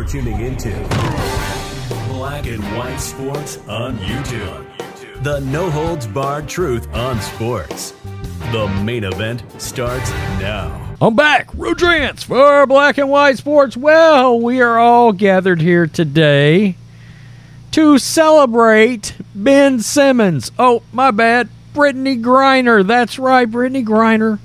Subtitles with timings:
[0.00, 0.70] You're tuning into
[2.08, 5.22] Black and White Sports on YouTube.
[5.22, 7.92] The no holds barred truth on sports.
[8.50, 10.96] The main event starts now.
[11.02, 13.76] I'm back, Rudrance for Black and White Sports.
[13.76, 16.76] Well, we are all gathered here today
[17.72, 20.50] to celebrate Ben Simmons.
[20.58, 21.50] Oh, my bad.
[21.74, 22.86] Brittney Griner.
[22.86, 24.38] That's right, Brittney Griner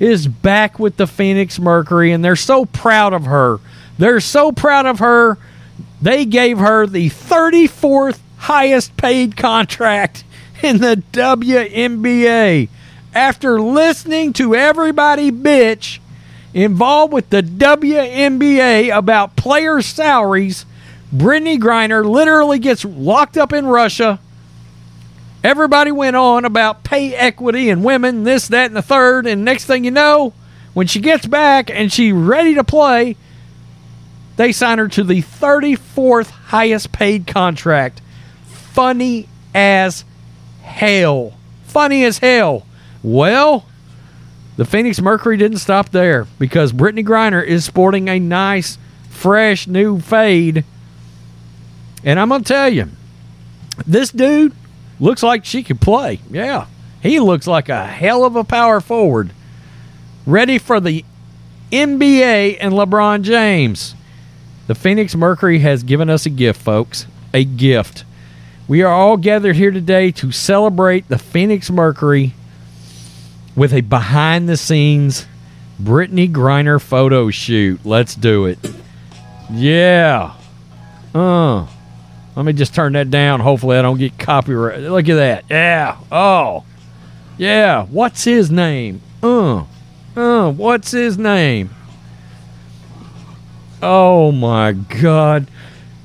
[0.00, 3.60] is back with the Phoenix Mercury, and they're so proud of her.
[3.98, 5.38] They're so proud of her.
[6.00, 10.24] They gave her the 34th highest paid contract
[10.62, 12.68] in the WNBA.
[13.14, 15.98] After listening to everybody bitch
[16.52, 20.66] involved with the WNBA about player salaries,
[21.14, 24.20] Brittney Griner literally gets locked up in Russia.
[25.42, 29.26] Everybody went on about pay equity and women, this, that, and the third.
[29.26, 30.34] And next thing you know,
[30.74, 33.16] when she gets back and she's ready to play,
[34.36, 38.00] they sign her to the 34th highest paid contract.
[38.46, 40.04] Funny as
[40.62, 41.34] hell.
[41.64, 42.66] Funny as hell.
[43.02, 43.66] Well,
[44.56, 48.78] the Phoenix Mercury didn't stop there because Brittney Griner is sporting a nice,
[49.10, 50.64] fresh new fade.
[52.04, 52.88] And I'm going to tell you,
[53.86, 54.52] this dude
[55.00, 56.20] looks like she could play.
[56.30, 56.66] Yeah.
[57.02, 59.30] He looks like a hell of a power forward.
[60.26, 61.04] Ready for the
[61.70, 63.94] NBA and LeBron James.
[64.66, 67.06] The Phoenix Mercury has given us a gift, folks.
[67.32, 68.04] A gift.
[68.66, 72.34] We are all gathered here today to celebrate the Phoenix Mercury
[73.54, 75.26] with a behind the scenes
[75.80, 77.80] Brittney Griner photo shoot.
[77.84, 78.58] Let's do it.
[79.52, 80.34] Yeah.
[81.14, 81.66] Uh.
[82.34, 83.40] Let me just turn that down.
[83.40, 84.80] Hopefully, I don't get copyright.
[84.80, 85.44] Look at that.
[85.48, 85.96] Yeah.
[86.10, 86.64] Oh.
[87.38, 87.84] Yeah.
[87.86, 89.00] What's his name?
[89.22, 89.64] Uh.
[90.16, 90.50] Uh.
[90.50, 91.70] What's his name?
[93.88, 95.46] Oh my God.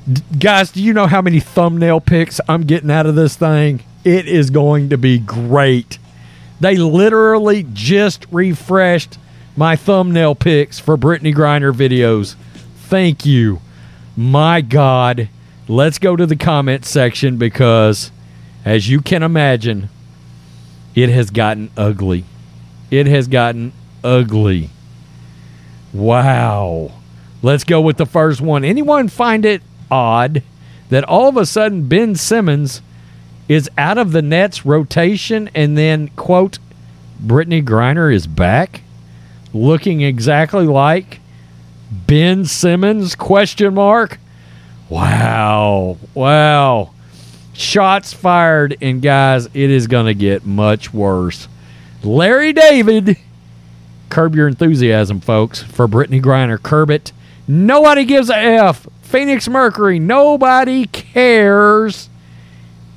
[0.07, 3.83] D- guys, do you know how many thumbnail pics I'm getting out of this thing?
[4.03, 5.97] It is going to be great.
[6.59, 9.17] They literally just refreshed
[9.57, 12.35] my thumbnail pics for Brittney Griner videos.
[12.75, 13.61] Thank you.
[14.15, 15.27] My God.
[15.67, 18.11] Let's go to the comment section because,
[18.63, 19.89] as you can imagine,
[20.93, 22.25] it has gotten ugly.
[22.91, 24.69] It has gotten ugly.
[25.91, 27.00] Wow.
[27.41, 28.63] Let's go with the first one.
[28.63, 30.43] Anyone find it odd
[30.89, 32.81] that all of a sudden Ben Simmons
[33.47, 36.59] is out of the Nets rotation and then, quote,
[37.23, 38.81] Brittney Griner is back
[39.53, 41.19] looking exactly like
[41.91, 44.19] Ben Simmons, question mark?
[44.89, 45.97] Wow.
[46.13, 46.91] Wow.
[47.53, 51.47] Shots fired, and guys, it is going to get much worse.
[52.03, 53.17] Larry David,
[54.09, 56.61] curb your enthusiasm, folks, for Brittney Griner.
[56.61, 57.11] Curb it.
[57.51, 58.87] Nobody gives a F.
[59.01, 62.07] Phoenix Mercury, nobody cares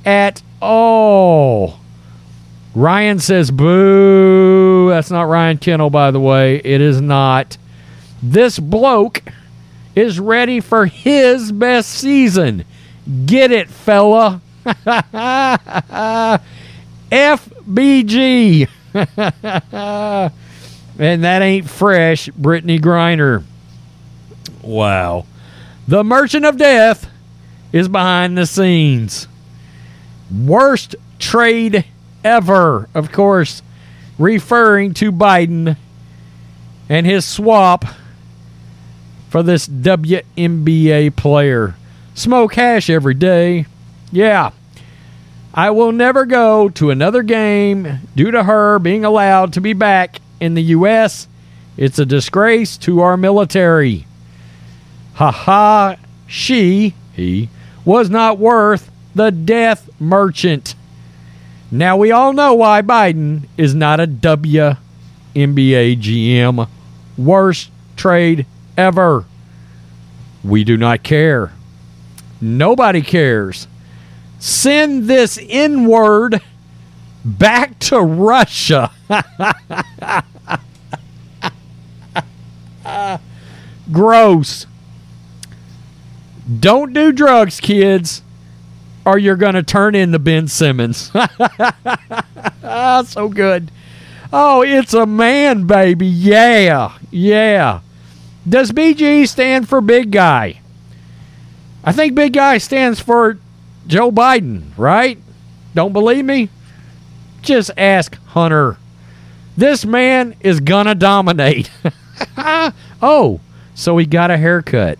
[0.05, 1.81] at all.
[2.73, 4.87] Ryan says, boo.
[4.87, 6.61] That's not Ryan Kennel, by the way.
[6.63, 7.57] It is not.
[8.23, 9.23] This bloke
[9.93, 12.63] is ready for his best season.
[13.25, 14.39] Get it, fella.
[17.11, 18.69] FBG.
[18.93, 20.31] and
[21.25, 23.43] that ain't fresh, Brittney Griner.
[24.65, 25.25] Wow.
[25.87, 27.07] The Merchant of Death
[27.71, 29.27] is behind the scenes.
[30.35, 31.85] Worst trade
[32.23, 33.61] ever, of course,
[34.17, 35.77] referring to Biden
[36.89, 37.85] and his swap
[39.29, 41.75] for this WNBA player.
[42.15, 43.65] Smoke hash every day.
[44.11, 44.51] Yeah.
[45.53, 50.19] I will never go to another game due to her being allowed to be back
[50.39, 51.27] in the U.S.
[51.77, 54.05] It's a disgrace to our military.
[55.15, 55.95] Ha ha.
[56.27, 57.49] She, he,
[57.85, 60.75] was not worth the death merchant.
[61.71, 64.77] Now we all know why Biden is not a WNBA
[65.35, 66.67] GM.
[67.17, 68.45] Worst trade
[68.77, 69.25] ever.
[70.43, 71.53] We do not care.
[72.41, 73.67] Nobody cares.
[74.39, 76.41] Send this inward
[77.23, 78.91] back to Russia.
[83.91, 84.67] Gross.
[86.59, 88.21] Don't do drugs, kids,
[89.05, 91.11] or you're going to turn into Ben Simmons.
[92.63, 93.71] ah, so good.
[94.31, 96.07] Oh, it's a man, baby.
[96.07, 96.97] Yeah.
[97.09, 97.81] Yeah.
[98.47, 100.59] Does BG stand for big guy?
[101.83, 103.37] I think big guy stands for
[103.87, 105.19] Joe Biden, right?
[105.73, 106.49] Don't believe me?
[107.41, 108.77] Just ask Hunter.
[109.57, 111.69] This man is gonna dominate.
[113.01, 113.39] oh,
[113.73, 114.99] so he got a haircut.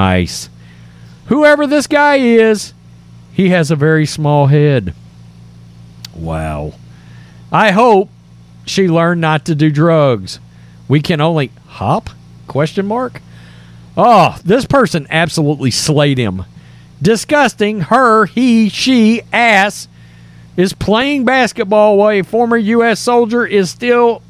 [0.00, 0.48] Nice.
[1.26, 2.72] Whoever this guy is,
[3.34, 4.94] he has a very small head.
[6.16, 6.72] Wow.
[7.52, 8.08] I hope
[8.64, 10.40] she learned not to do drugs.
[10.88, 12.08] We can only hop?
[12.46, 13.20] Question mark.
[13.94, 16.46] Oh, this person absolutely slayed him.
[17.02, 17.82] Disgusting.
[17.82, 19.86] Her, he, she, ass
[20.56, 23.00] is playing basketball while a former U.S.
[23.00, 24.22] soldier is still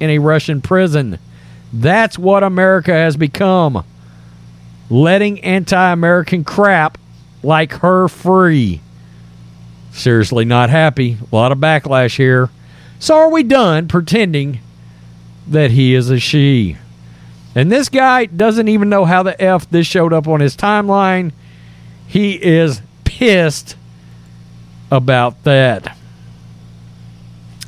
[0.00, 1.18] in a Russian prison.
[1.70, 3.84] That's what America has become
[4.90, 6.98] letting anti American crap
[7.42, 8.80] like her free.
[9.92, 11.18] Seriously, not happy.
[11.30, 12.50] A lot of backlash here.
[12.98, 14.60] So, are we done pretending
[15.48, 16.76] that he is a she?
[17.54, 21.32] And this guy doesn't even know how the F this showed up on his timeline.
[22.06, 23.76] He is pissed
[24.90, 25.96] about that.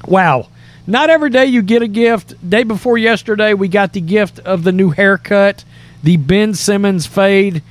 [0.07, 0.49] Wow.
[0.87, 2.49] Not every day you get a gift.
[2.49, 5.65] Day before yesterday, we got the gift of the new haircut,
[6.05, 7.63] the Ben Simmons fade.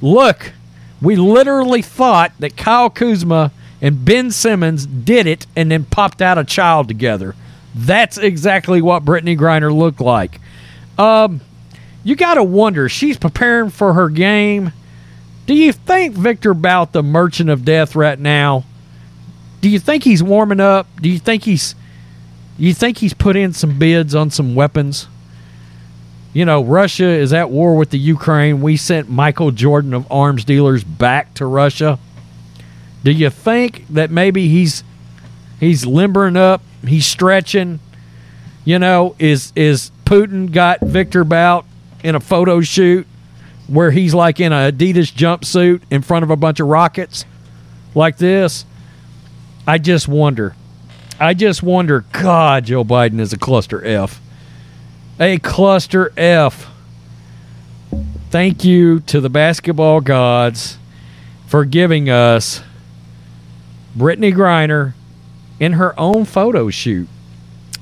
[0.00, 0.52] Look,
[1.00, 6.38] we literally thought that Kyle Kuzma and Ben Simmons did it and then popped out
[6.38, 7.34] a child together.
[7.74, 10.40] That's exactly what Brittney Griner looked like.
[10.98, 11.40] Um,
[12.04, 14.72] you got to wonder, she's preparing for her game.
[15.46, 18.64] Do you think Victor Bout, the merchant of death right now,
[19.60, 20.86] do you think he's warming up?
[21.00, 21.74] Do you think he's
[22.58, 25.08] you think he's put in some bids on some weapons?
[26.32, 28.62] You know, Russia is at war with the Ukraine.
[28.62, 31.98] We sent Michael Jordan of arms dealers back to Russia.
[33.04, 34.82] Do you think that maybe he's
[35.60, 37.80] he's limbering up, he's stretching?
[38.64, 41.66] You know, is is Putin got Victor Bout
[42.02, 43.06] in a photo shoot
[43.66, 47.26] where he's like in a Adidas jumpsuit in front of a bunch of rockets
[47.94, 48.64] like this?
[49.66, 50.56] I just wonder.
[51.20, 54.20] I just wonder, God, Joe Biden is a cluster F.
[55.22, 56.68] A cluster F.
[58.30, 60.78] Thank you to the basketball gods
[61.46, 62.60] for giving us
[63.96, 64.94] Brittney Griner
[65.60, 67.08] in her own photo shoot.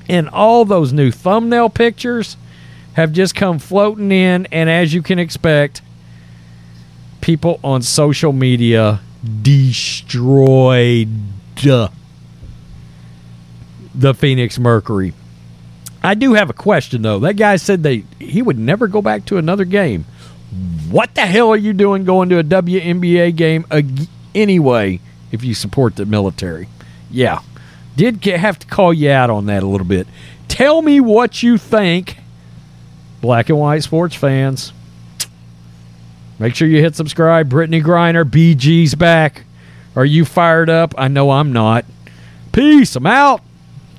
[0.07, 2.37] And all those new thumbnail pictures
[2.93, 4.45] have just come floating in.
[4.51, 5.81] And as you can expect,
[7.21, 9.01] people on social media
[9.41, 11.09] destroyed
[13.95, 15.15] the Phoenix Mercury.
[16.03, 17.19] I do have a question though.
[17.19, 20.05] That guy said they he would never go back to another game.
[20.89, 24.99] What the hell are you doing going to a WNBA game ag- anyway
[25.31, 26.67] if you support the military?
[27.09, 27.39] Yeah.
[27.95, 30.07] Did have to call you out on that a little bit.
[30.47, 32.17] Tell me what you think,
[33.21, 34.73] black and white sports fans.
[36.39, 37.49] Make sure you hit subscribe.
[37.49, 39.43] Brittney Griner, BG's back.
[39.95, 40.95] Are you fired up?
[40.97, 41.85] I know I'm not.
[42.51, 42.95] Peace.
[42.95, 43.41] I'm out.